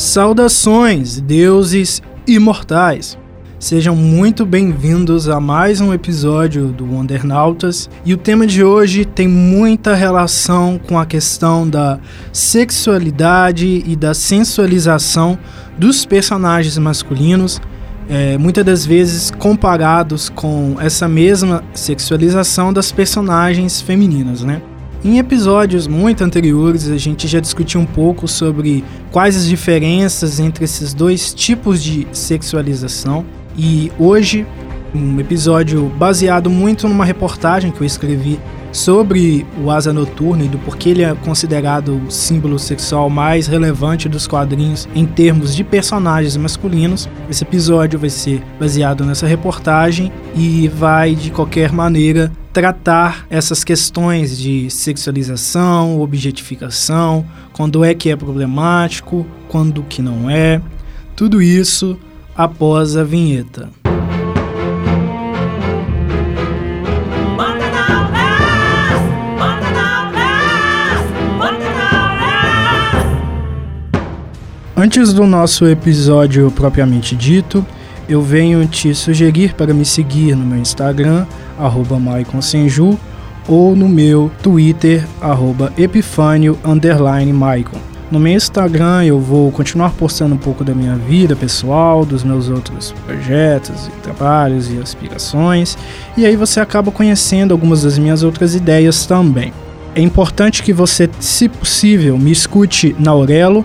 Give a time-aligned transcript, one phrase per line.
[0.00, 3.18] Saudações, deuses imortais!
[3.58, 7.90] Sejam muito bem-vindos a mais um episódio do Wondernautas.
[8.02, 12.00] E o tema de hoje tem muita relação com a questão da
[12.32, 15.38] sexualidade e da sensualização
[15.76, 17.60] dos personagens masculinos,
[18.08, 24.62] é, muitas das vezes comparados com essa mesma sexualização das personagens femininas, né?
[25.02, 30.64] Em episódios muito anteriores, a gente já discutiu um pouco sobre quais as diferenças entre
[30.64, 33.24] esses dois tipos de sexualização.
[33.56, 34.46] E hoje,
[34.94, 38.38] um episódio baseado muito numa reportagem que eu escrevi
[38.72, 44.06] sobre o Asa Noturna e do porquê ele é considerado o símbolo sexual mais relevante
[44.06, 47.08] dos quadrinhos em termos de personagens masculinos.
[47.28, 54.36] Esse episódio vai ser baseado nessa reportagem e vai de qualquer maneira tratar essas questões
[54.36, 60.60] de sexualização, objetificação, quando é que é problemático, quando que não é.
[61.14, 61.98] Tudo isso
[62.36, 63.68] após a vinheta.
[74.82, 77.64] Antes do nosso episódio propriamente dito,
[78.08, 81.26] eu venho te sugerir para me seguir no meu Instagram,
[81.60, 81.96] arroba
[82.40, 82.98] Senju,
[83.48, 86.58] ou no meu Twitter, arroba Epifânio,
[88.10, 92.48] No meu Instagram eu vou continuar postando um pouco da minha vida pessoal, dos meus
[92.48, 95.78] outros projetos e trabalhos e aspirações,
[96.16, 99.52] e aí você acaba conhecendo algumas das minhas outras ideias também.
[99.94, 103.64] É importante que você, se possível, me escute na Aurelo,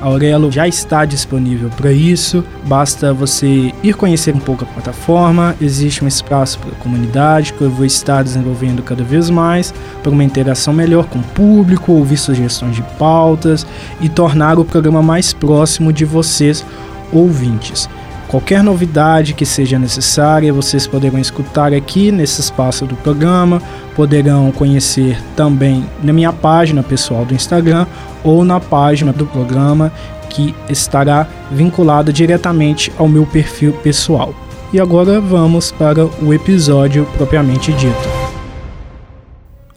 [0.00, 5.56] Aurelo já está disponível para isso, basta você ir conhecer um pouco a plataforma.
[5.60, 10.12] Existe um espaço para a comunidade que eu vou estar desenvolvendo cada vez mais para
[10.12, 13.66] uma interação melhor com o público, ouvir sugestões de pautas
[14.00, 16.64] e tornar o programa mais próximo de vocês,
[17.12, 17.88] ouvintes.
[18.28, 23.60] Qualquer novidade que seja necessária, vocês poderão escutar aqui nesse espaço do programa,
[23.98, 27.84] poderão conhecer também na minha página pessoal do Instagram
[28.22, 29.90] ou na página do programa
[30.30, 34.32] que estará vinculada diretamente ao meu perfil pessoal.
[34.72, 38.08] E agora vamos para o episódio propriamente dito.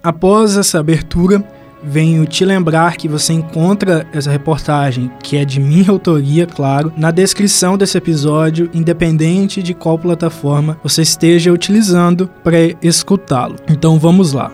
[0.04, 1.44] Após essa abertura,
[1.84, 7.12] venho te lembrar que você encontra essa reportagem, que é de minha autoria, claro, na
[7.12, 13.56] descrição desse episódio, independente de qual plataforma você esteja utilizando para escutá-lo.
[13.70, 14.52] Então vamos lá.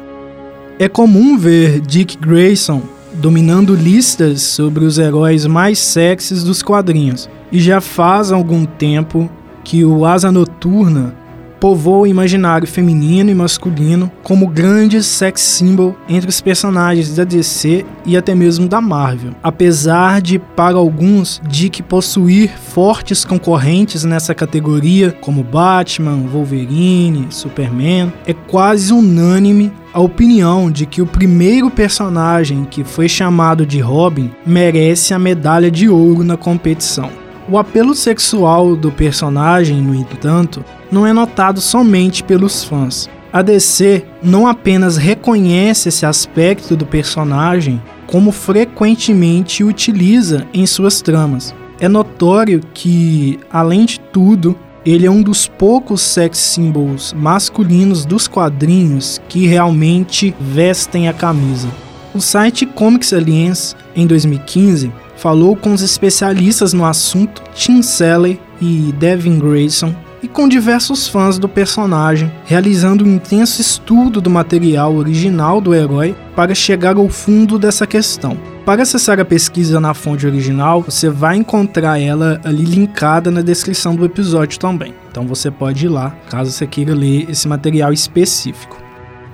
[0.80, 2.82] É comum ver Dick Grayson
[3.16, 9.30] dominando listas sobre os heróis mais sexys dos quadrinhos, e já faz algum tempo
[9.64, 11.16] que o Asa Noturna
[11.60, 17.86] povoa o imaginário feminino e masculino como grandes sex symbol entre os personagens da DC
[18.06, 19.32] e até mesmo da Marvel.
[19.42, 28.34] Apesar de, para alguns, Dick possuir fortes concorrentes nessa categoria, como Batman, Wolverine, Superman, é
[28.34, 35.14] quase unânime a opinião de que o primeiro personagem que foi chamado de Robin merece
[35.14, 37.27] a medalha de ouro na competição.
[37.50, 43.10] O apelo sexual do personagem, no entanto, não é notado somente pelos fãs.
[43.32, 51.56] A DC não apenas reconhece esse aspecto do personagem, como frequentemente utiliza em suas tramas.
[51.80, 54.54] É notório que, além de tudo,
[54.86, 61.70] ele é um dos poucos sex symbols masculinos dos quadrinhos que realmente vestem a camisa.
[62.14, 68.94] O site Comics Alliance, em 2015, falou com os especialistas no assunto Tim Sally e
[68.98, 75.62] Devin Grayson e com diversos fãs do personagem, realizando um intenso estudo do material original
[75.62, 78.38] do herói para chegar ao fundo dessa questão.
[78.66, 83.96] Para acessar a pesquisa na fonte original, você vai encontrar ela ali linkada na descrição
[83.96, 84.94] do episódio também.
[85.10, 88.87] Então você pode ir lá, caso você queira ler esse material específico.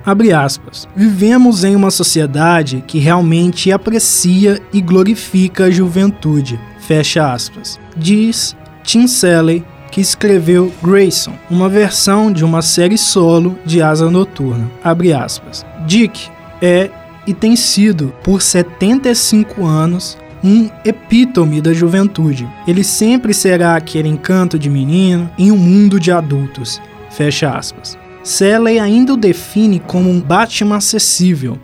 [0.04, 0.86] Abre aspas.
[0.94, 6.60] Vivemos em uma sociedade que realmente aprecia e glorifica a juventude.
[6.78, 7.78] Fecha aspas.
[7.96, 14.70] Diz Tim Sally, que escreveu Grayson, uma versão de uma série solo de Asa Noturna.
[14.82, 15.64] Abre aspas.
[15.86, 16.28] Dick
[16.60, 16.90] é
[17.26, 22.46] e tem sido, por 75 anos, um epítome da juventude.
[22.68, 26.82] Ele sempre será aquele encanto de menino em um mundo de adultos.
[27.10, 27.96] Fecha aspas.
[28.24, 31.58] Shelley ainda o define como um Batman acessível,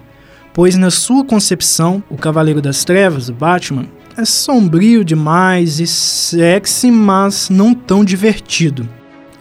[0.52, 3.86] pois na sua concepção, o Cavaleiro das Trevas, o Batman,
[4.16, 8.86] é sombrio demais e sexy, mas não tão divertido.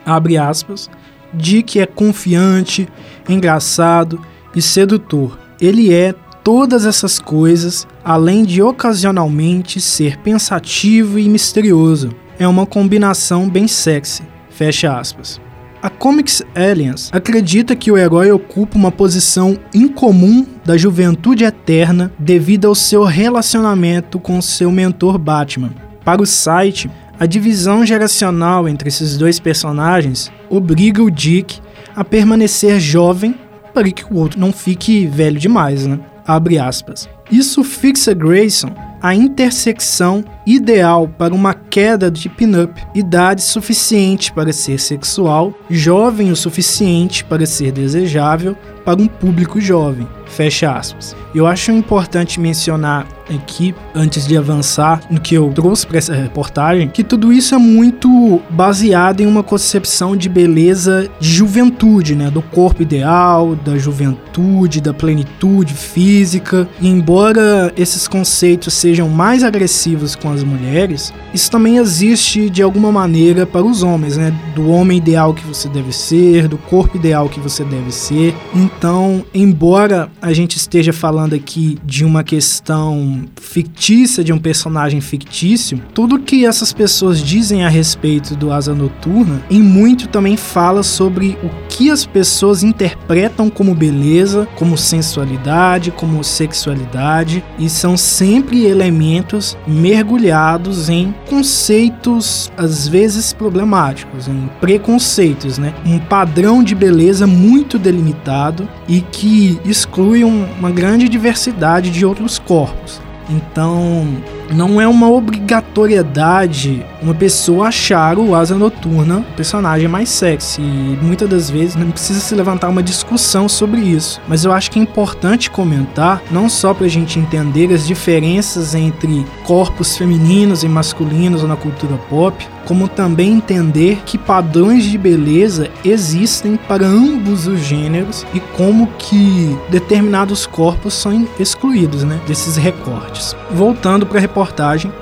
[0.05, 0.89] Abre aspas.
[1.33, 2.87] Dick é confiante,
[3.27, 4.19] engraçado
[4.55, 5.37] e sedutor.
[5.59, 12.09] Ele é todas essas coisas, além de ocasionalmente ser pensativo e misterioso.
[12.39, 14.23] É uma combinação bem sexy.
[14.49, 15.39] Fecha aspas.
[15.81, 22.67] A Comics Aliens acredita que o herói ocupa uma posição incomum da juventude eterna devido
[22.67, 25.73] ao seu relacionamento com seu mentor Batman.
[26.03, 31.61] Para o site, a divisão geracional entre esses dois personagens obriga o Dick
[31.95, 33.33] a permanecer jovem
[33.73, 35.97] para que o outro não fique velho demais, né?
[36.27, 37.07] Abre aspas.
[37.31, 44.79] Isso fixa Grayson a intersecção ideal para uma queda de pin-up, idade suficiente para ser
[44.79, 50.07] sexual, jovem o suficiente para ser desejável para um público jovem.
[50.25, 51.15] Fecha aspas.
[51.33, 56.89] Eu acho importante mencionar aqui, antes de avançar no que eu trouxe para essa reportagem,
[56.89, 62.29] que tudo isso é muito baseado em uma concepção de beleza de juventude, né?
[62.29, 66.67] Do corpo ideal, da juventude, da plenitude física.
[66.79, 72.91] E embora esses conceitos sejam mais agressivos com as mulheres, isso também existe de alguma
[72.91, 74.33] maneira para os homens, né?
[74.55, 78.35] Do homem ideal que você deve ser, do corpo ideal que você deve ser.
[78.53, 85.81] Então, embora a gente esteja falando aqui de uma questão fictícia, de um personagem fictício,
[85.93, 91.37] tudo que essas pessoas dizem a respeito do Asa Noturna, em muito também fala sobre
[91.43, 99.57] o que as pessoas interpretam como beleza, como sensualidade, como sexualidade, e são sempre elementos
[99.67, 105.73] mergulhados em conceitos às vezes problemáticos, em preconceitos, né?
[105.85, 113.01] Um padrão de beleza muito delimitado e que exclui uma grande diversidade de outros corpos.
[113.29, 114.07] Então,
[114.51, 120.61] não é uma obrigatoriedade uma pessoa achar o Asa Noturna o personagem mais sexy.
[120.61, 124.21] E muitas das vezes não precisa se levantar uma discussão sobre isso.
[124.27, 128.75] Mas eu acho que é importante comentar, não só para a gente entender as diferenças
[128.75, 135.71] entre corpos femininos e masculinos na cultura pop, como também entender que padrões de beleza
[135.83, 143.35] existem para ambos os gêneros e como que determinados corpos são excluídos, né, desses recortes.
[143.49, 144.93] Voltando para a reportagem,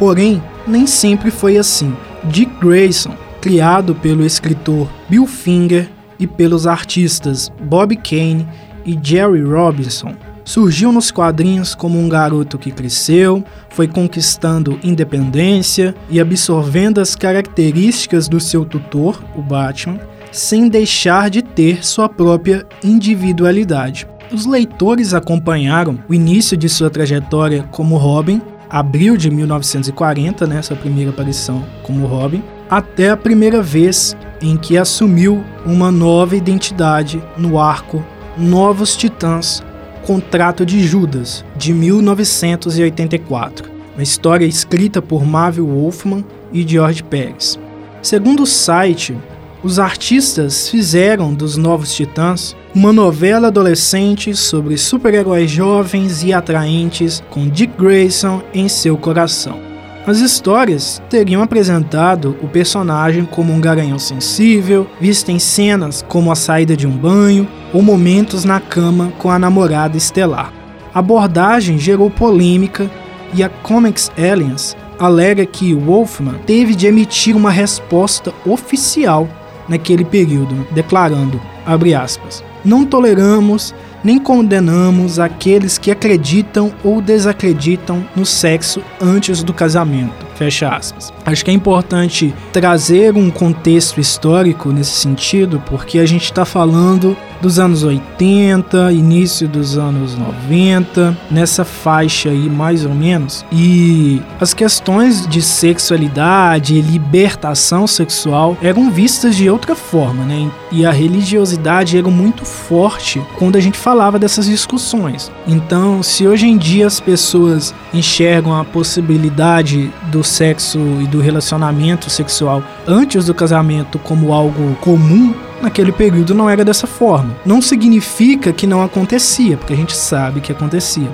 [0.00, 1.96] porém, nem sempre foi assim.
[2.24, 8.48] Dick Grayson, criado pelo escritor Bill Finger e pelos artistas Bob Kane
[8.84, 10.16] e Jerry Robinson,
[10.52, 18.28] Surgiu nos quadrinhos como um garoto que cresceu, foi conquistando independência e absorvendo as características
[18.28, 19.98] do seu tutor, o Batman,
[20.30, 24.06] sem deixar de ter sua própria individualidade.
[24.30, 30.76] Os leitores acompanharam o início de sua trajetória como Robin, abril de 1940, né, sua
[30.76, 37.58] primeira aparição como Robin, até a primeira vez em que assumiu uma nova identidade no
[37.58, 38.04] arco
[38.36, 39.62] Novos Titãs
[40.02, 47.58] Contrato de Judas, de 1984, uma história escrita por Marvel Wolfman e George Pérez.
[48.02, 49.16] Segundo o site,
[49.62, 57.48] os artistas fizeram dos Novos Titãs uma novela adolescente sobre super-heróis jovens e atraentes com
[57.48, 59.60] Dick Grayson em seu coração.
[60.04, 66.34] As histórias teriam apresentado o personagem como um garanhão sensível, visto em cenas como a
[66.34, 70.52] saída de um banho ou momentos na cama com a namorada estelar.
[70.94, 72.90] A abordagem gerou polêmica
[73.32, 79.28] e a Comics Aliens alega que Wolfman teve de emitir uma resposta oficial
[79.68, 83.74] naquele período, declarando, aspas, não toleramos
[84.04, 90.26] nem condenamos aqueles que acreditam ou desacreditam no sexo antes do casamento.
[90.34, 91.12] Fecha aspas.
[91.24, 97.16] Acho que é importante trazer um contexto histórico nesse sentido, porque a gente está falando
[97.42, 103.44] dos anos 80, início dos anos 90, nessa faixa aí mais ou menos.
[103.50, 110.48] E as questões de sexualidade e libertação sexual eram vistas de outra forma, né?
[110.70, 115.30] E a religiosidade era muito forte quando a gente falava dessas discussões.
[115.46, 122.08] Então, se hoje em dia as pessoas enxergam a possibilidade do sexo e do relacionamento
[122.08, 127.36] sexual antes do casamento como algo comum, naquele período não era dessa forma.
[127.44, 131.08] Não significa que não acontecia, porque a gente sabe que acontecia.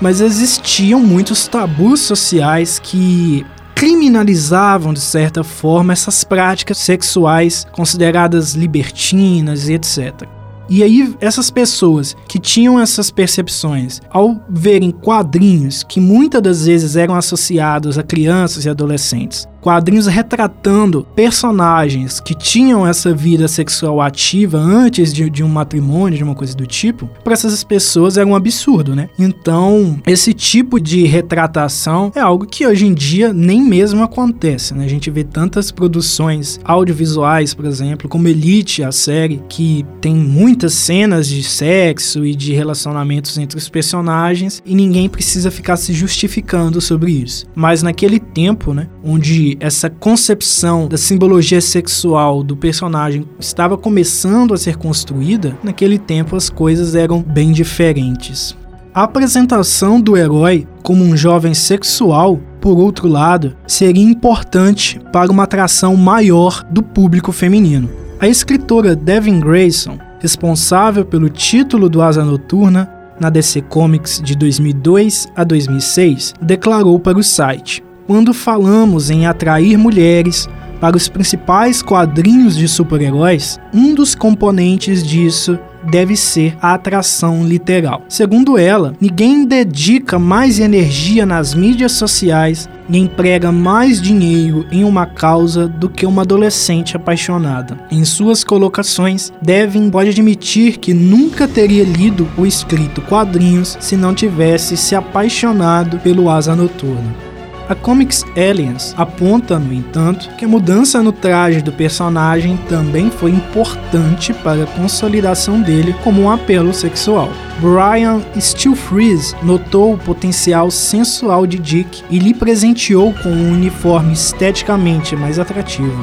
[0.00, 9.68] Mas existiam muitos tabus sociais que criminalizavam de certa forma essas práticas sexuais consideradas libertinas
[9.68, 10.28] e etc.
[10.70, 16.94] E aí, essas pessoas que tinham essas percepções, ao verem quadrinhos que muitas das vezes
[16.94, 24.56] eram associados a crianças e adolescentes, quadrinhos retratando personagens que tinham essa vida sexual ativa
[24.56, 28.34] antes de, de um matrimônio, de uma coisa do tipo, para essas pessoas era um
[28.34, 29.10] absurdo, né?
[29.18, 34.86] Então, esse tipo de retratação é algo que hoje em dia nem mesmo acontece, né?
[34.86, 40.72] A gente vê tantas produções audiovisuais, por exemplo, como Elite, a série, que tem muitas
[40.72, 46.80] cenas de sexo e de relacionamentos entre os personagens e ninguém precisa ficar se justificando
[46.80, 47.44] sobre isso.
[47.54, 54.56] Mas naquele tempo, né, onde essa concepção da simbologia sexual do personagem estava começando a
[54.56, 58.56] ser construída, naquele tempo as coisas eram bem diferentes.
[58.94, 65.44] A apresentação do herói como um jovem sexual, por outro lado, seria importante para uma
[65.44, 67.88] atração maior do público feminino.
[68.18, 75.28] A escritora Devin Grayson, responsável pelo título do Asa Noturna na DC Comics de 2002
[75.36, 80.48] a 2006, declarou para o site: quando falamos em atrair mulheres
[80.80, 88.02] para os principais quadrinhos de super-heróis, um dos componentes disso deve ser a atração literal.
[88.08, 95.04] Segundo ela, ninguém dedica mais energia nas mídias sociais e emprega mais dinheiro em uma
[95.04, 97.76] causa do que uma adolescente apaixonada.
[97.90, 104.14] Em suas colocações, Devin pode admitir que nunca teria lido ou escrito quadrinhos se não
[104.14, 107.27] tivesse se apaixonado pelo Asa Noturna.
[107.68, 113.30] A Comics Aliens aponta, no entanto, que a mudança no traje do personagem também foi
[113.30, 117.28] importante para a consolidação dele como um apelo sexual.
[117.60, 125.14] Brian Stilfreeze notou o potencial sensual de Dick e lhe presenteou com um uniforme esteticamente
[125.14, 126.02] mais atrativo.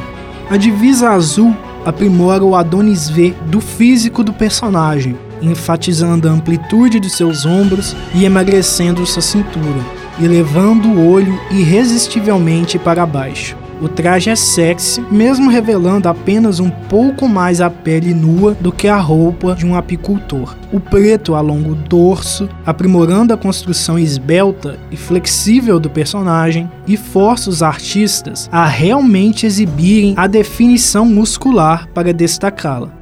[0.51, 7.10] A divisa azul aprimora o Adonis V do físico do personagem, enfatizando a amplitude de
[7.10, 13.57] seus ombros e emagrecendo sua cintura e levando o olho irresistivelmente para baixo.
[13.81, 18.88] O traje é sexy, mesmo revelando apenas um pouco mais a pele nua do que
[18.88, 20.55] a roupa de um apicultor.
[20.72, 27.50] O preto alonga o dorso, aprimorando a construção esbelta e flexível do personagem e força
[27.50, 32.95] os artistas a realmente exibirem a definição muscular para destacá-la.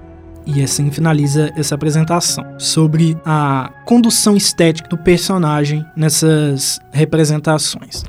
[0.46, 8.04] E assim finaliza essa apresentação sobre a condução estética do personagem nessas representações.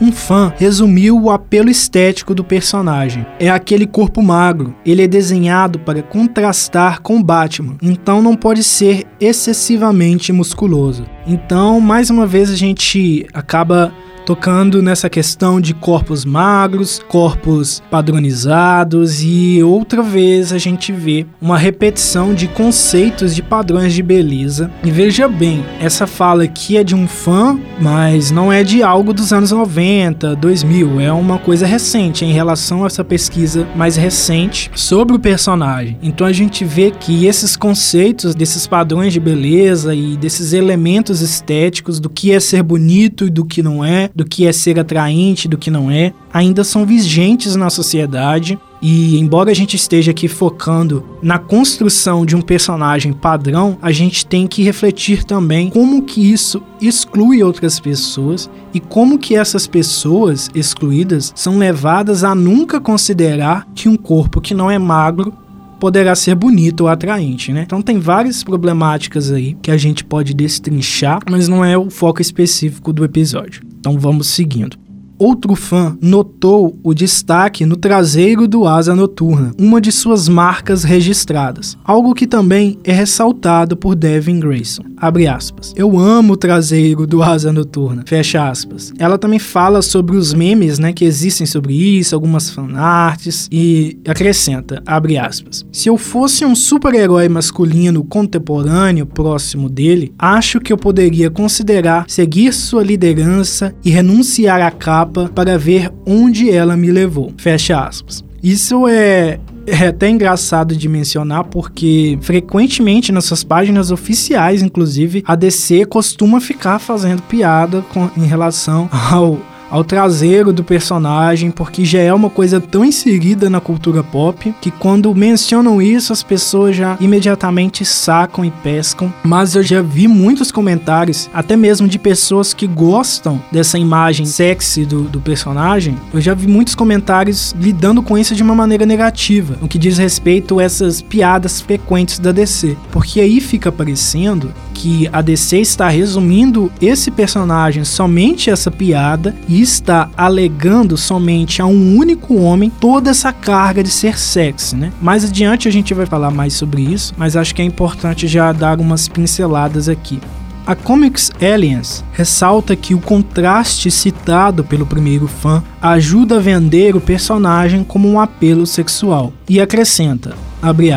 [0.00, 3.26] Um fã resumiu o apelo estético do personagem.
[3.38, 4.74] É aquele corpo magro.
[4.84, 11.04] Ele é desenhado para contrastar com Batman, então não pode ser excessivamente musculoso.
[11.26, 13.92] Então, mais uma vez a gente acaba
[14.24, 21.58] tocando nessa questão de corpos magros, corpos padronizados e outra vez a gente vê uma
[21.58, 24.70] repetição de conceitos de padrões de beleza.
[24.84, 29.12] E veja bem, essa fala aqui é de um fã, mas não é de algo
[29.12, 34.70] dos anos 90, 2000, é uma coisa recente em relação a essa pesquisa mais recente
[34.74, 35.98] sobre o personagem.
[36.02, 41.98] Então a gente vê que esses conceitos desses padrões de beleza e desses elementos estéticos
[42.00, 45.48] do que é ser bonito e do que não é, do que é ser atraente,
[45.48, 48.58] do que não é, ainda são vigentes na sociedade.
[48.82, 54.26] E embora a gente esteja aqui focando na construção de um personagem padrão, a gente
[54.26, 60.50] tem que refletir também como que isso exclui outras pessoas e como que essas pessoas
[60.54, 65.32] excluídas são levadas a nunca considerar que um corpo que não é magro
[65.80, 67.62] poderá ser bonito ou atraente, né?
[67.62, 72.20] Então tem várias problemáticas aí que a gente pode destrinchar, mas não é o foco
[72.20, 73.62] específico do episódio.
[73.80, 74.76] Então vamos seguindo.
[75.20, 81.76] Outro fã notou o destaque no traseiro do Asa Noturna, uma de suas marcas registradas,
[81.84, 84.82] algo que também é ressaltado por Devin Grayson.
[84.96, 85.74] Abre aspas.
[85.76, 88.02] Eu amo o traseiro do Asa Noturna.
[88.06, 88.94] Fecha aspas.
[88.98, 94.82] Ela também fala sobre os memes, né, que existem sobre isso, algumas fanarts e acrescenta,
[94.86, 95.66] abre aspas.
[95.70, 102.54] Se eu fosse um super-herói masculino contemporâneo próximo dele, acho que eu poderia considerar seguir
[102.54, 107.32] sua liderança e renunciar à capa para ver onde ela me levou.
[107.36, 108.24] Fecha aspas.
[108.42, 115.34] Isso é, é até engraçado de mencionar porque frequentemente nas suas páginas oficiais, inclusive, a
[115.34, 119.38] DC costuma ficar fazendo piada com, em relação ao
[119.70, 124.70] ao traseiro do personagem, porque já é uma coisa tão inserida na cultura pop que
[124.70, 129.12] quando mencionam isso as pessoas já imediatamente sacam e pescam.
[129.22, 134.84] Mas eu já vi muitos comentários, até mesmo de pessoas que gostam dessa imagem sexy
[134.84, 135.96] do, do personagem.
[136.12, 139.98] Eu já vi muitos comentários lidando com isso de uma maneira negativa, no que diz
[139.98, 145.88] respeito a essas piadas frequentes da DC, porque aí fica parecendo que a DC está
[145.88, 153.10] resumindo esse personagem somente essa piada e está alegando somente a um único homem toda
[153.10, 154.92] essa carga de ser sexy, né?
[155.00, 158.52] Mais adiante a gente vai falar mais sobre isso, mas acho que é importante já
[158.52, 160.20] dar umas pinceladas aqui.
[160.66, 167.00] A Comics Aliens ressalta que o contraste citado pelo primeiro fã ajuda a vender o
[167.00, 170.36] personagem como um apelo sexual e acrescenta: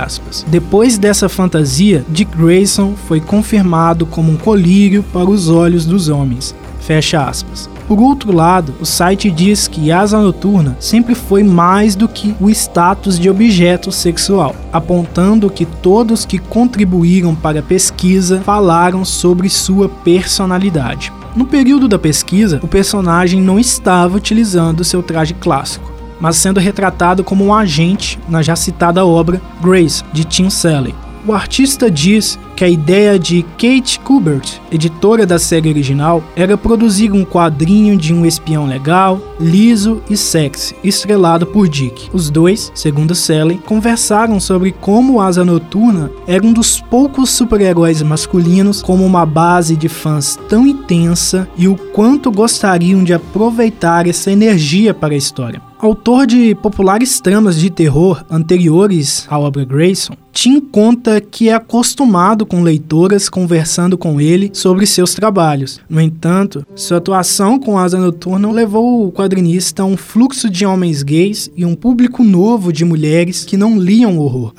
[0.04, 6.10] Aspas, Depois dessa fantasia, Dick Grayson foi confirmado como um colírio para os olhos dos
[6.10, 6.54] homens.
[6.82, 7.73] Fecha aspas.
[7.88, 12.50] Por outro lado, o site diz que Asa Noturna sempre foi mais do que o
[12.50, 19.90] status de objeto sexual, apontando que todos que contribuíram para a pesquisa falaram sobre sua
[19.90, 21.12] personalidade.
[21.36, 27.22] No período da pesquisa, o personagem não estava utilizando seu traje clássico mas sendo retratado
[27.22, 30.96] como um agente na já citada obra Grace, de Tim Sally.
[31.26, 37.14] O artista diz que a ideia de Kate Kubert, editora da série original, era produzir
[37.14, 42.10] um quadrinho de um espião legal, liso e sexy, estrelado por Dick.
[42.12, 48.82] Os dois, segundo Sally, conversaram sobre como Asa Noturna era um dos poucos super-heróis masculinos
[48.82, 54.94] com uma base de fãs tão intensa e o quanto gostariam de aproveitar essa energia
[54.94, 55.73] para a história.
[55.84, 62.46] Autor de populares tramas de terror anteriores à obra Grayson, Tim conta que é acostumado
[62.46, 65.82] com leitoras conversando com ele sobre seus trabalhos.
[65.90, 71.04] No entanto, sua atuação com Asa Noturna levou o quadrinista a um fluxo de homens
[71.04, 74.54] gays e um público novo de mulheres que não liam horror.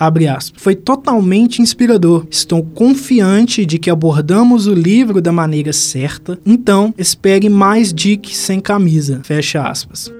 [0.58, 2.26] Foi totalmente inspirador.
[2.30, 8.60] Estou confiante de que abordamos o livro da maneira certa, então espere mais Dick sem
[8.60, 9.22] camisa.
[9.24, 10.12] Fecha aspas.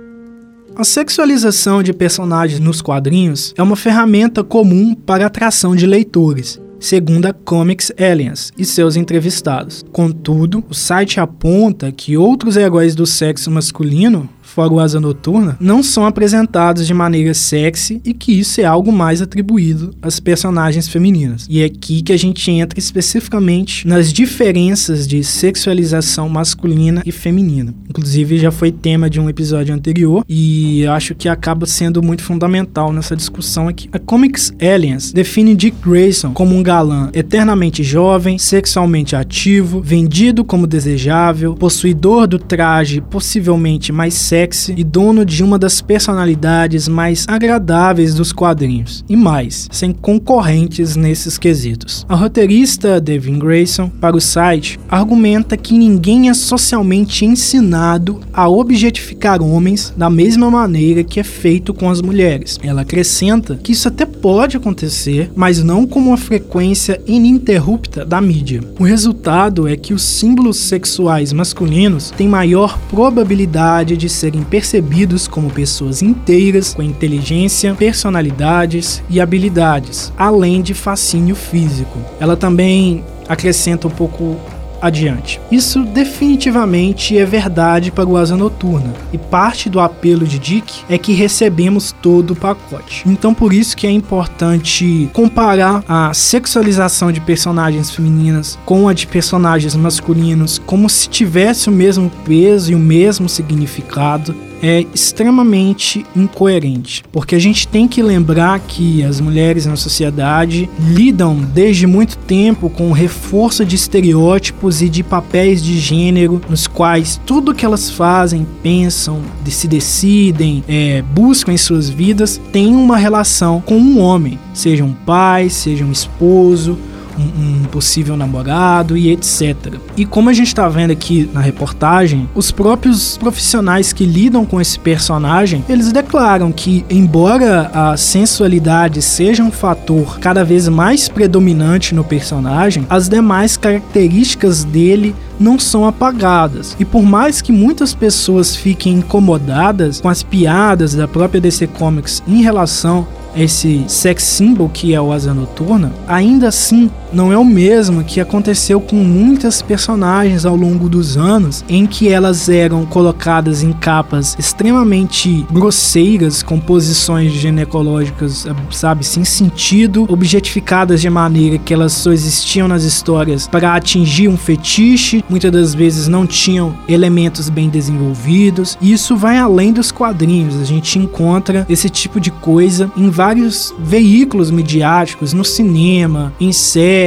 [0.76, 7.26] A sexualização de personagens nos quadrinhos é uma ferramenta comum para atração de leitores, segundo
[7.26, 9.85] a Comics Aliens e seus entrevistados.
[9.93, 15.82] Contudo, o site aponta que outros heróis do sexo masculino fora o Asa Noturna, não
[15.82, 21.45] são apresentados de maneira sexy e que isso é algo mais atribuído às personagens femininas.
[21.50, 27.75] E é aqui que a gente entra especificamente nas diferenças de sexualização masculina e feminina.
[27.90, 32.93] Inclusive já foi tema de um episódio anterior e acho que acaba sendo muito fundamental
[32.93, 33.88] nessa discussão aqui.
[33.93, 40.64] A Comics Aliens define Dick Grayson como um galã eternamente jovem, sexualmente ativo, vendido como
[40.64, 47.25] desejável, possuidor do traje possivelmente mais sexy sexy e dono de uma das personalidades mais
[47.26, 49.04] agradáveis dos quadrinhos.
[49.09, 52.04] E mais, sem concorrentes nesses quesitos.
[52.09, 59.43] A roteirista Devin Grayson, para o site, argumenta que ninguém é socialmente ensinado a objetificar
[59.43, 62.59] homens da mesma maneira que é feito com as mulheres.
[62.63, 68.61] Ela acrescenta que isso até pode acontecer, mas não com uma frequência ininterrupta da mídia.
[68.78, 75.49] O resultado é que os símbolos sexuais masculinos têm maior probabilidade de serem percebidos como
[75.50, 81.99] pessoas inteiras, com inteligência, personalidades e habilidades, além de fascínio físico.
[82.18, 84.36] Ela também acrescenta um pouco
[84.84, 85.40] adiante.
[85.50, 90.99] Isso definitivamente é verdade para o Asa Noturna, e parte do apelo de Dick é
[90.99, 93.02] que recebemos todo o pacote.
[93.06, 99.06] Então por isso que é importante comparar a sexualização de personagens femininas com a de
[99.06, 104.34] personagens masculinos como se tivesse o mesmo peso e o mesmo significado
[104.67, 111.37] é extremamente incoerente, porque a gente tem que lembrar que as mulheres na sociedade lidam
[111.37, 117.21] desde muito tempo com o reforço de estereótipos e de papéis de gênero, nos quais
[117.27, 123.61] tudo que elas fazem, pensam, se decidem, é, buscam em suas vidas tem uma relação
[123.61, 126.79] com um homem, seja um pai, seja um esposo
[127.19, 129.75] um, possível namorado e etc.
[129.97, 134.61] E como a gente está vendo aqui na reportagem, os próprios profissionais que lidam com
[134.61, 141.95] esse personagem, eles declaram que, embora a sensualidade seja um fator cada vez mais predominante
[141.95, 146.77] no personagem, as demais características dele não são apagadas.
[146.79, 152.23] E por mais que muitas pessoas fiquem incomodadas com as piadas da própria DC Comics
[152.27, 157.45] em relação esse sex symbol que é o Asa Noturna, ainda assim não é o
[157.45, 163.63] mesmo que aconteceu com muitas personagens ao longo dos anos, em que elas eram colocadas
[163.63, 171.93] em capas extremamente grosseiras, com posições ginecológicas, sabe, sem sentido, objetificadas de maneira que elas
[171.93, 177.69] só existiam nas histórias para atingir um fetiche, muitas das vezes não tinham elementos bem
[177.69, 178.77] desenvolvidos.
[178.81, 184.50] Isso vai além dos quadrinhos, a gente encontra esse tipo de coisa em vários veículos
[184.50, 187.03] midiáticos, no cinema, em séries,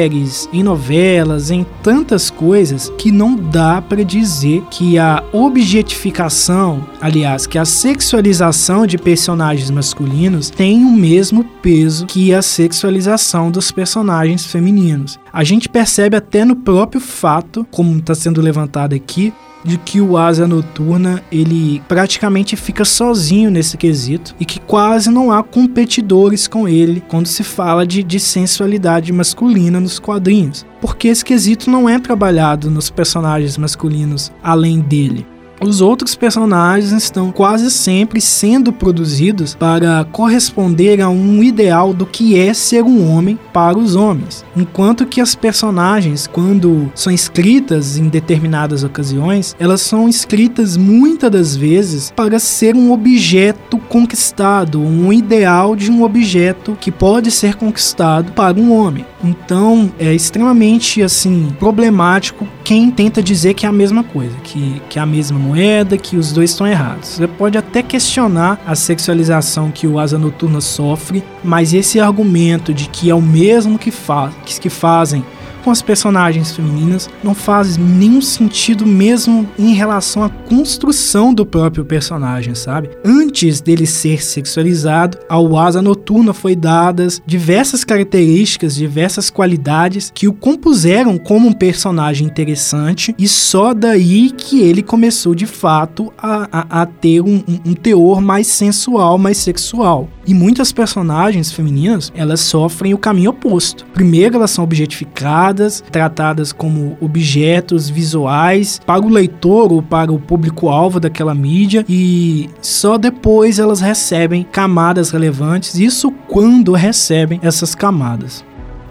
[0.53, 7.57] em novelas, em tantas coisas que não dá para dizer que a objetificação, aliás, que
[7.57, 15.19] a sexualização de personagens masculinos tem o mesmo peso que a sexualização dos personagens femininos.
[15.37, 19.31] A gente percebe até no próprio fato, como está sendo levantado aqui,
[19.63, 25.31] de que o Asa Noturna ele praticamente fica sozinho nesse quesito e que quase não
[25.31, 31.23] há competidores com ele quando se fala de, de sensualidade masculina nos quadrinhos, porque esse
[31.23, 35.23] quesito não é trabalhado nos personagens masculinos além dele.
[35.59, 42.37] Os outros personagens estão quase sempre sendo produzidos para corresponder a um ideal do que
[42.37, 48.07] é ser um homem para os homens, enquanto que as personagens, quando são escritas em
[48.07, 55.75] determinadas ocasiões, elas são escritas muitas das vezes para ser um objeto conquistado, um ideal
[55.75, 59.05] de um objeto que pode ser conquistado para um homem.
[59.23, 64.99] Então é extremamente assim problemático quem tenta dizer que é a mesma coisa, que, que
[64.99, 67.09] é a mesma moeda, que os dois estão errados.
[67.09, 72.87] Você pode até questionar a sexualização que o Asa Noturna sofre, mas esse argumento de
[72.89, 75.23] que é o mesmo que, fa que fazem
[75.67, 81.83] com as personagens femininas não faz nenhum sentido mesmo em relação à construção do próprio
[81.83, 82.89] personagem, sabe?
[83.03, 90.31] Antes dele ser sexualizado, ao Asa Noturna foi dadas diversas características, diversas qualidades que o
[90.31, 96.81] compuseram como um personagem interessante e só daí que ele começou de fato a, a,
[96.81, 100.07] a ter um, um, um teor mais sensual, mais sexual.
[100.27, 103.85] E muitas personagens femininas, elas sofrem o caminho oposto.
[103.93, 110.99] Primeiro, elas são objetificadas, tratadas como objetos visuais para o leitor ou para o público-alvo
[110.99, 118.43] daquela mídia, e só depois elas recebem camadas relevantes, isso quando recebem essas camadas.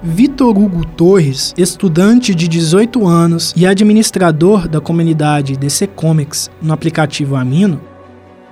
[0.03, 7.35] Vitor Hugo Torres, estudante de 18 anos e administrador da comunidade DC Comics no aplicativo
[7.35, 7.81] Amino,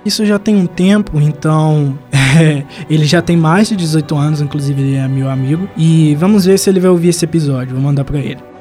[0.05, 4.81] isso já tem um tempo, então é, ele já tem mais de 18 anos, inclusive
[4.81, 5.67] ele é meu amigo.
[5.75, 8.54] E vamos ver se ele vai ouvir esse episódio, vou mandar para ele.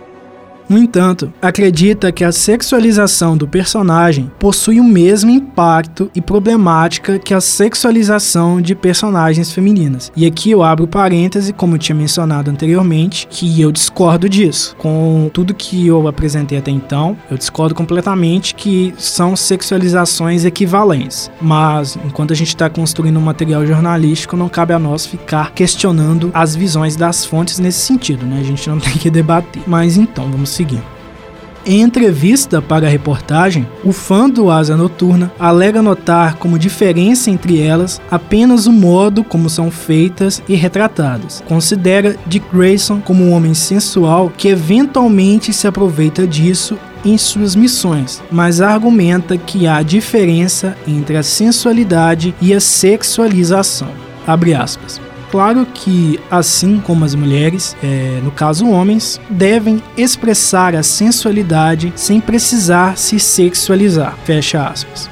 [0.68, 7.35] No entanto, acredita que a sexualização do personagem possui o mesmo impacto e problemática que
[7.35, 10.11] a sexualização de personagens femininas.
[10.16, 14.74] E aqui eu abro parêntese, como eu tinha mencionado anteriormente, que eu discordo disso.
[14.79, 21.31] Com tudo que eu apresentei até então, eu discordo completamente que são sexualizações equivalentes.
[21.40, 26.31] Mas enquanto a gente está construindo um material jornalístico, não cabe a nós ficar questionando
[26.33, 28.38] as visões das fontes nesse sentido, né?
[28.40, 29.62] A gente não tem que debater.
[29.66, 30.83] Mas então, vamos seguir.
[31.67, 37.59] Em entrevista para a reportagem, o fã do Asa Noturna alega notar como diferença entre
[37.59, 41.43] elas apenas o modo como são feitas e retratadas.
[41.49, 48.23] Considera Dick Grayson como um homem sensual que eventualmente se aproveita disso em suas missões,
[48.31, 53.88] mas argumenta que há diferença entre a sensualidade e a sexualização.
[54.27, 55.04] Abre aspas.
[55.35, 62.20] Claro que, assim como as mulheres, é, no caso homens, devem expressar a sensualidade sem
[62.20, 64.16] precisar se sexualizar.
[64.23, 65.11] Fecha aspas.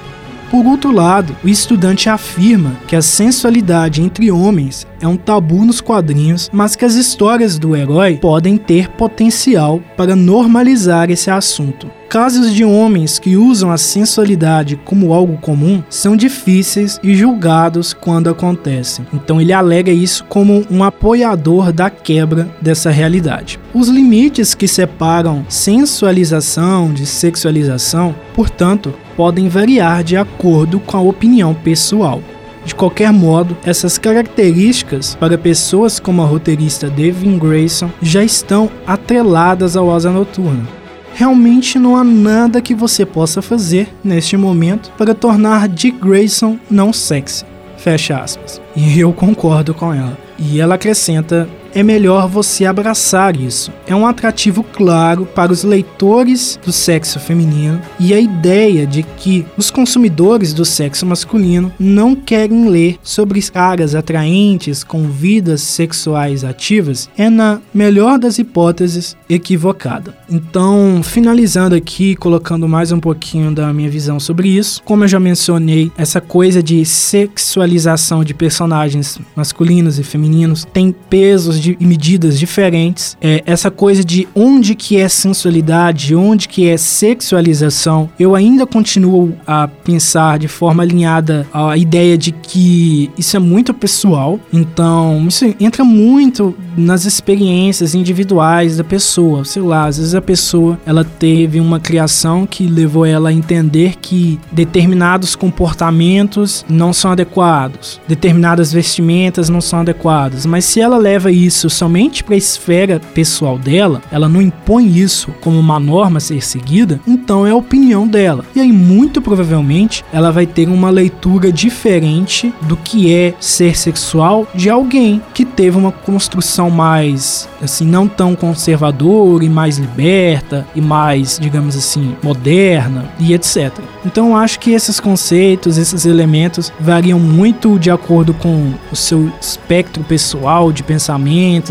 [0.48, 5.80] Por outro lado, o estudante afirma que a sensualidade entre homens é um tabu nos
[5.80, 11.90] quadrinhos, mas que as histórias do herói podem ter potencial para normalizar esse assunto.
[12.12, 18.28] Casos de homens que usam a sensualidade como algo comum são difíceis e julgados quando
[18.28, 19.06] acontecem.
[19.14, 23.58] Então ele alega isso como um apoiador da quebra dessa realidade.
[23.72, 31.54] Os limites que separam sensualização de sexualização, portanto, podem variar de acordo com a opinião
[31.54, 32.20] pessoal.
[32.62, 39.78] De qualquer modo, essas características para pessoas como a roteirista Devin Grayson já estão atreladas
[39.78, 40.81] ao Asa Noturna.
[41.14, 46.92] Realmente não há nada que você possa fazer neste momento para tornar Dick Grayson não
[46.92, 47.44] sexy.
[47.76, 48.60] Fecha aspas.
[48.74, 50.16] E eu concordo com ela.
[50.38, 53.72] E ela acrescenta é melhor você abraçar isso.
[53.86, 59.46] É um atrativo claro para os leitores do sexo feminino e a ideia de que
[59.56, 67.08] os consumidores do sexo masculino não querem ler sobre caras atraentes com vidas sexuais ativas
[67.16, 70.14] é, na melhor das hipóteses, equivocada.
[70.30, 75.20] Então, finalizando aqui, colocando mais um pouquinho da minha visão sobre isso, como eu já
[75.20, 83.16] mencionei, essa coisa de sexualização de personagens masculinos e femininos tem pesos de, medidas diferentes.
[83.20, 89.34] É, essa coisa de onde que é sensualidade, onde que é sexualização, eu ainda continuo
[89.46, 94.40] a pensar de forma alinhada à ideia de que isso é muito pessoal.
[94.52, 99.44] Então, isso entra muito nas experiências individuais da pessoa.
[99.44, 103.96] Sei lá, às vezes a pessoa ela teve uma criação que levou ela a entender
[104.00, 111.30] que determinados comportamentos não são adequados, determinadas vestimentas não são adequadas, mas se ela leva
[111.30, 116.20] isso somente para a esfera pessoal dela, ela não impõe isso como uma norma a
[116.20, 118.44] ser seguida, então é a opinião dela.
[118.54, 124.46] E aí muito provavelmente ela vai ter uma leitura diferente do que é ser sexual
[124.54, 130.80] de alguém que teve uma construção mais assim não tão conservadora e mais liberta e
[130.80, 133.72] mais, digamos assim, moderna e etc.
[134.04, 139.30] Então eu acho que esses conceitos, esses elementos variam muito de acordo com o seu
[139.40, 140.82] espectro pessoal de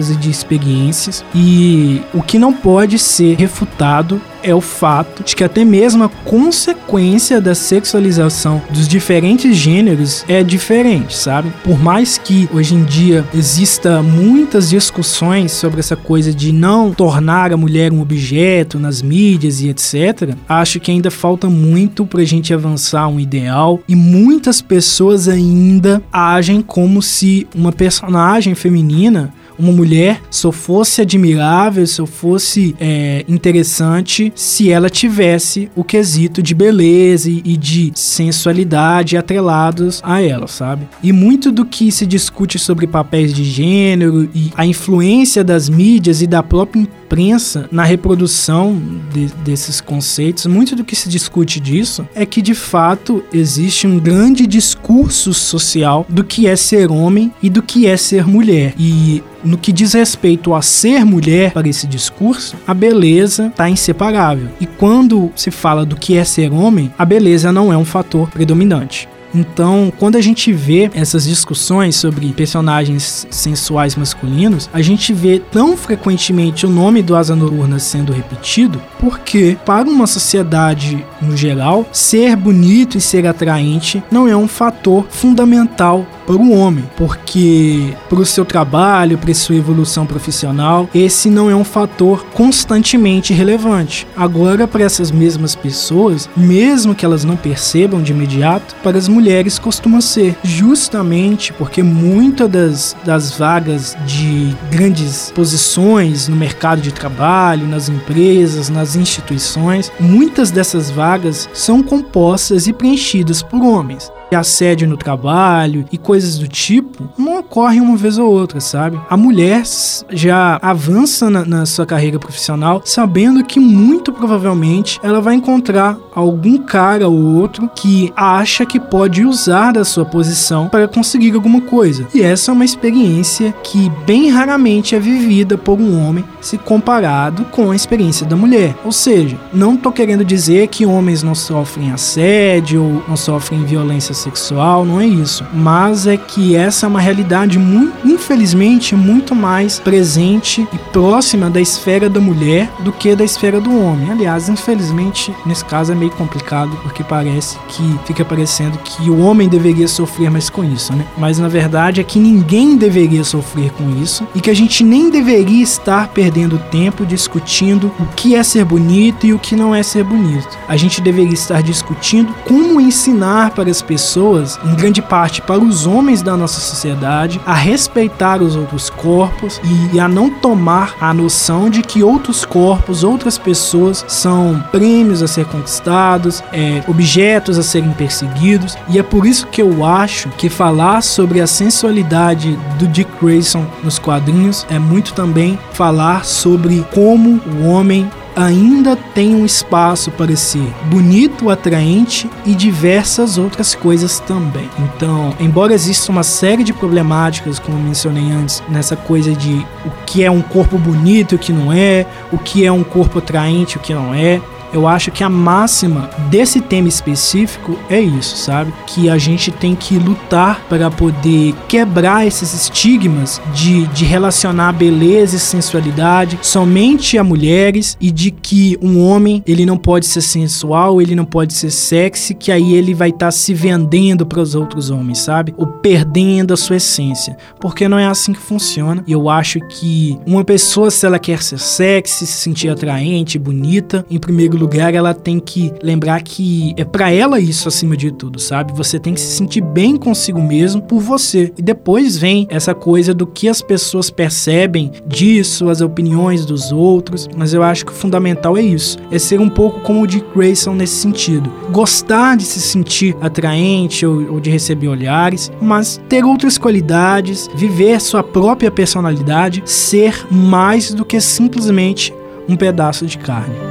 [0.09, 5.43] e de experiências e o que não pode ser refutado é o fato de que
[5.43, 11.51] até mesmo a consequência da sexualização dos diferentes gêneros é diferente, sabe?
[11.63, 17.51] Por mais que hoje em dia exista muitas discussões sobre essa coisa de não tornar
[17.51, 22.53] a mulher um objeto nas mídias e etc, acho que ainda falta muito pra gente
[22.53, 30.21] avançar um ideal e muitas pessoas ainda agem como se uma personagem feminina uma mulher
[30.29, 37.57] só fosse admirável, só fosse é, interessante se ela tivesse o quesito de beleza e
[37.57, 40.87] de sensualidade atrelados a ela, sabe?
[41.03, 46.21] E muito do que se discute sobre papéis de gênero e a influência das mídias
[46.21, 52.07] e da própria imprensa na reprodução de, desses conceitos, muito do que se discute disso
[52.15, 57.49] é que de fato existe um grande discurso social do que é ser homem e
[57.49, 58.73] do que é ser mulher.
[58.79, 64.47] E no que diz respeito a ser mulher para esse discurso, a beleza está inseparável.
[64.61, 68.29] E quando se fala do que é ser homem, a beleza não é um fator
[68.29, 69.09] predominante.
[69.33, 75.77] Então, quando a gente vê essas discussões sobre personagens sensuais masculinos, a gente vê tão
[75.77, 82.35] frequentemente o nome do Asa Noturna sendo repetido, porque para uma sociedade no geral, ser
[82.35, 88.25] bonito e ser atraente não é um fator fundamental para o homem, porque para o
[88.25, 94.07] seu trabalho, para sua evolução profissional, esse não é um fator constantemente relevante.
[94.15, 99.57] Agora, para essas mesmas pessoas, mesmo que elas não percebam de imediato, para as mulheres
[99.59, 107.67] costuma ser, justamente porque muitas das, das vagas de grandes posições no mercado de trabalho,
[107.67, 114.97] nas empresas, nas instituições, muitas dessas vagas são compostas e preenchidas por homens assédio no
[114.97, 118.99] trabalho e coisas do tipo não ocorrem uma vez ou outra, sabe?
[119.09, 119.63] A mulher
[120.09, 126.57] já avança na, na, sua carreira profissional sabendo que muito provavelmente ela vai encontrar algum
[126.57, 132.07] cara ou outro que acha que pode usar da sua posição para conseguir alguma coisa.
[132.13, 137.45] E essa é uma experiência que bem raramente é vivida por um homem se comparado
[137.45, 138.75] com a experiência da mulher.
[138.83, 144.13] Ou seja, não tô querendo dizer que homens não sofrem assédio ou não sofrem violência
[144.21, 145.45] sexual, não é isso.
[145.53, 151.59] Mas é que essa é uma realidade, muito, infelizmente, muito mais presente e próxima da
[151.61, 154.11] esfera da mulher do que da esfera do homem.
[154.11, 159.47] Aliás, infelizmente, nesse caso é meio complicado, porque parece que fica parecendo que o homem
[159.47, 161.05] deveria sofrer mais com isso, né?
[161.17, 165.09] Mas na verdade é que ninguém deveria sofrer com isso e que a gente nem
[165.09, 169.83] deveria estar perdendo tempo discutindo o que é ser bonito e o que não é
[169.83, 170.57] ser bonito.
[170.67, 175.59] A gente deveria estar discutindo como ensinar para as pessoas pessoas, em grande parte para
[175.59, 179.61] os homens da nossa sociedade, a respeitar os outros corpos
[179.93, 185.27] e a não tomar a noção de que outros corpos, outras pessoas são prêmios a
[185.27, 188.77] ser conquistados, é, objetos a serem perseguidos.
[188.89, 193.65] E é por isso que eu acho que falar sobre a sensualidade do Dick Grayson
[193.81, 200.35] nos quadrinhos é muito também falar sobre como o homem ainda tem um espaço para
[200.35, 204.69] ser bonito, atraente e diversas outras coisas também.
[204.79, 210.23] Então, embora exista uma série de problemáticas, como mencionei antes, nessa coisa de o que
[210.23, 213.75] é um corpo bonito e o que não é, o que é um corpo atraente
[213.75, 214.41] e o que não é,
[214.73, 218.73] eu acho que a máxima desse tema específico é isso, sabe?
[218.87, 225.35] Que a gente tem que lutar para poder quebrar esses estigmas de, de relacionar beleza
[225.35, 231.01] e sensualidade somente a mulheres e de que um homem ele não pode ser sensual,
[231.01, 234.55] ele não pode ser sexy, que aí ele vai estar tá se vendendo para os
[234.55, 235.53] outros homens, sabe?
[235.57, 239.03] Ou perdendo a sua essência, porque não é assim que funciona.
[239.05, 244.05] E eu acho que uma pessoa se ela quer ser sexy, se sentir atraente, bonita,
[244.09, 248.39] em primeiro lugar, ela tem que lembrar que é para ela isso acima de tudo,
[248.39, 248.73] sabe?
[248.73, 251.51] Você tem que se sentir bem consigo mesmo por você.
[251.57, 257.27] E depois vem essa coisa do que as pessoas percebem disso, as opiniões dos outros.
[257.35, 260.25] Mas eu acho que o fundamental é isso: é ser um pouco como o Dick
[260.35, 261.51] Grayson nesse sentido.
[261.71, 267.99] Gostar de se sentir atraente ou, ou de receber olhares, mas ter outras qualidades, viver
[267.99, 272.13] sua própria personalidade, ser mais do que simplesmente
[272.47, 273.70] um pedaço de carne.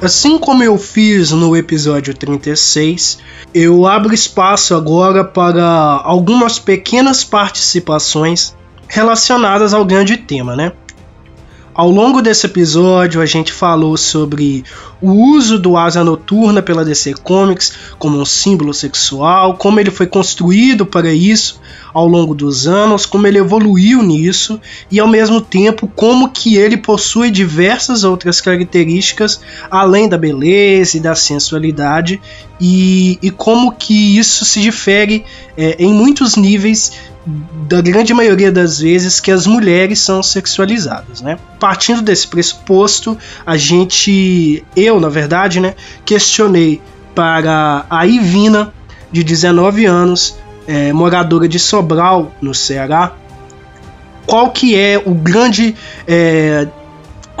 [0.00, 3.18] Assim como eu fiz no episódio 36,
[3.54, 5.64] eu abro espaço agora para
[6.04, 8.54] algumas pequenas participações
[8.86, 10.72] relacionadas ao grande tema, né?
[11.76, 14.64] Ao longo desse episódio, a gente falou sobre
[14.98, 20.06] o uso do Asa Noturna pela DC Comics como um símbolo sexual, como ele foi
[20.06, 21.60] construído para isso
[21.92, 24.58] ao longo dos anos, como ele evoluiu nisso
[24.90, 31.00] e ao mesmo tempo como que ele possui diversas outras características além da beleza e
[31.00, 32.18] da sensualidade
[32.58, 35.26] e, e como que isso se difere
[35.58, 36.92] é, em muitos níveis
[37.68, 41.38] da grande maioria das vezes que as mulheres são sexualizadas, né?
[41.58, 46.80] Partindo desse pressuposto, a gente, eu na verdade, né, questionei
[47.14, 48.72] para a Ivina,
[49.10, 50.36] de 19 anos,
[50.66, 53.12] é, moradora de Sobral, no Ceará,
[54.26, 55.74] qual que é o grande
[56.06, 56.66] é,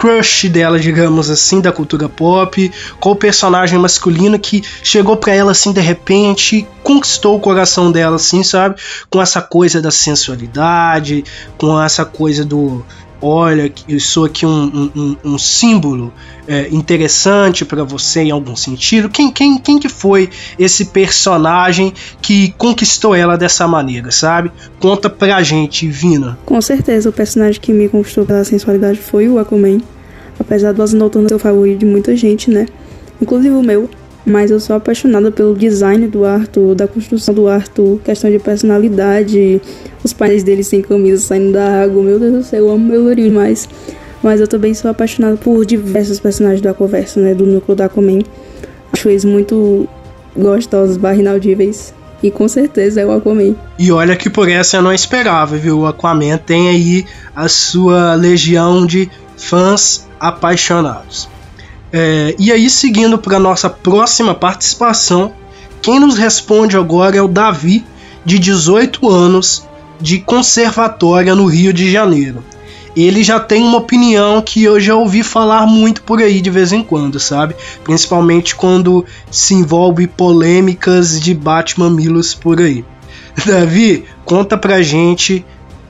[0.06, 5.72] crush dela, digamos assim, da cultura pop, qual personagem masculino que chegou para ela assim
[5.72, 8.76] de repente, conquistou o coração dela assim, sabe?
[9.10, 11.24] Com essa coisa da sensualidade,
[11.58, 12.84] com essa coisa do
[13.20, 16.12] olha, eu sou aqui um, um, um símbolo
[16.46, 19.08] é, interessante para você em algum sentido.
[19.08, 24.52] Quem, quem, quem que foi esse personagem que conquistou ela dessa maneira, sabe?
[24.78, 26.38] Conta pra gente, Vina.
[26.44, 29.80] Com certeza, o personagem que me conquistou pela sensualidade foi o Aquaman.
[30.38, 32.66] Apesar do Asa Noturna ser o favorito de muita gente, né?
[33.20, 33.88] Inclusive o meu.
[34.24, 39.62] Mas eu sou apaixonada pelo design do Arthur, da construção do Arthur, questão de personalidade,
[40.02, 42.02] os pais dele sem camisa saindo da água.
[42.02, 43.68] Meu Deus do céu, eu amo meu lourinho demais.
[44.22, 47.34] Mas eu também sou apaixonada por diversos personagens da conversa, né?
[47.34, 48.22] Do núcleo da Aquaman.
[48.92, 49.88] Acho eles muito
[50.36, 51.94] gostosos, barrinaudíveis.
[52.20, 53.54] E com certeza é o Aquaman.
[53.78, 55.80] E olha que por essa eu não esperava, viu?
[55.80, 61.28] O Aquaman tem aí a sua legião de fãs apaixonados.
[61.92, 65.32] É, e aí, seguindo para nossa próxima participação,
[65.80, 67.84] quem nos responde agora é o Davi,
[68.24, 69.66] de 18 anos,
[70.00, 72.42] de Conservatória no Rio de Janeiro.
[72.96, 76.72] Ele já tem uma opinião que eu já ouvi falar muito por aí de vez
[76.72, 77.54] em quando, sabe?
[77.84, 82.84] Principalmente quando se envolve polêmicas de Batman-milos por aí.
[83.44, 85.44] Davi, conta pra gente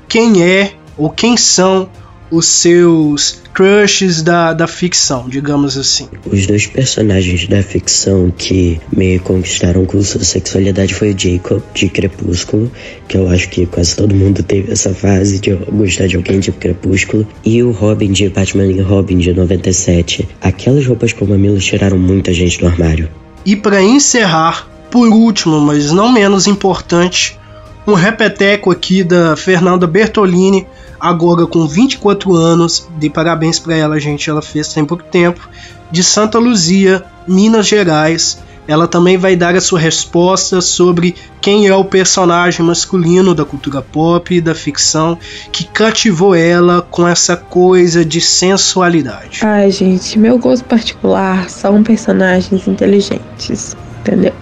[0.09, 1.89] quem é ou quem são
[2.31, 6.09] os seus crushes da, da ficção, digamos assim.
[6.31, 11.89] Os dois personagens da ficção que me conquistaram com sua sexualidade foi o Jacob, de
[11.89, 12.71] Crepúsculo,
[13.09, 16.53] que eu acho que quase todo mundo teve essa fase de gostar de alguém de
[16.53, 20.29] Crepúsculo, e o Robin de Batman e Robin de 97.
[20.41, 23.09] Aquelas roupas com mamilos tiraram muita gente do armário.
[23.45, 27.39] E para encerrar, por último, mas não menos importante,
[27.87, 30.67] um repeteco aqui da Fernanda Bertolini,
[31.01, 35.49] agora com 24 anos, de parabéns para ela, gente, ela fez tem pouco tempo,
[35.91, 38.39] de Santa Luzia, Minas Gerais.
[38.69, 43.81] Ela também vai dar a sua resposta sobre quem é o personagem masculino da cultura
[43.81, 45.17] pop da ficção
[45.53, 49.41] que cativou ela com essa coisa de sensualidade.
[49.45, 54.35] Ai, gente, meu gosto particular são personagens inteligentes, entendeu?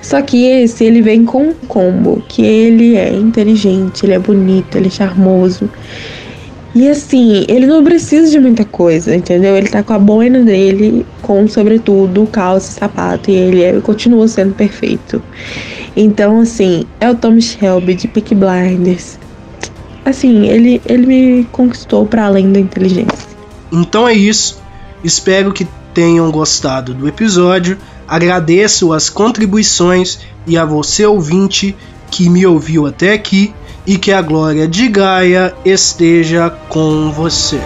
[0.00, 4.76] Só que esse, ele vem com um combo, que ele é inteligente, ele é bonito,
[4.76, 5.68] ele é charmoso.
[6.74, 9.56] E assim, ele não precisa de muita coisa, entendeu?
[9.56, 14.28] Ele tá com a boina dele, com sobretudo, calça e sapato, e ele é, continua
[14.28, 15.22] sendo perfeito.
[15.96, 19.18] Então, assim, é o Tom Shelby de Peak Blinders.
[20.04, 23.28] assim, ele, ele me conquistou para além da inteligência.
[23.72, 24.62] Então é isso.
[25.02, 27.76] Espero que tenham gostado do episódio.
[28.08, 31.76] Agradeço as contribuições e a você ouvinte
[32.10, 33.52] que me ouviu até aqui
[33.86, 37.60] e que a glória de Gaia esteja com você.